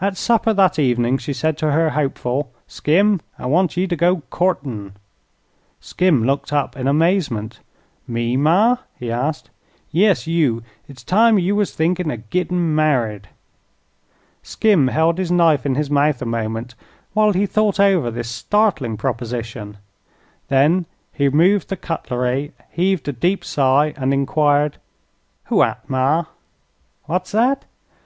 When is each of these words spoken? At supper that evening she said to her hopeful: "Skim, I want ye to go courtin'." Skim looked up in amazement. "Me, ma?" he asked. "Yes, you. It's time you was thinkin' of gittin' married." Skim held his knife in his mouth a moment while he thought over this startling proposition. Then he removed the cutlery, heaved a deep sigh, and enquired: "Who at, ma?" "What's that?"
At 0.00 0.16
supper 0.16 0.54
that 0.54 0.78
evening 0.78 1.18
she 1.18 1.34
said 1.34 1.58
to 1.58 1.72
her 1.72 1.90
hopeful: 1.90 2.50
"Skim, 2.66 3.20
I 3.38 3.44
want 3.44 3.76
ye 3.76 3.86
to 3.86 3.94
go 3.94 4.22
courtin'." 4.30 4.94
Skim 5.80 6.24
looked 6.24 6.50
up 6.50 6.74
in 6.78 6.88
amazement. 6.88 7.58
"Me, 8.06 8.38
ma?" 8.38 8.78
he 8.98 9.12
asked. 9.12 9.50
"Yes, 9.90 10.26
you. 10.26 10.62
It's 10.88 11.04
time 11.04 11.38
you 11.38 11.54
was 11.54 11.74
thinkin' 11.74 12.10
of 12.10 12.30
gittin' 12.30 12.74
married." 12.74 13.28
Skim 14.42 14.88
held 14.88 15.18
his 15.18 15.30
knife 15.30 15.66
in 15.66 15.74
his 15.74 15.90
mouth 15.90 16.22
a 16.22 16.24
moment 16.24 16.74
while 17.12 17.34
he 17.34 17.44
thought 17.44 17.78
over 17.78 18.10
this 18.10 18.30
startling 18.30 18.96
proposition. 18.96 19.76
Then 20.48 20.86
he 21.12 21.28
removed 21.28 21.68
the 21.68 21.76
cutlery, 21.76 22.52
heaved 22.70 23.06
a 23.08 23.12
deep 23.12 23.44
sigh, 23.44 23.92
and 23.94 24.14
enquired: 24.14 24.78
"Who 25.48 25.62
at, 25.62 25.86
ma?" 25.90 26.24
"What's 27.04 27.32
that?" 27.32 27.66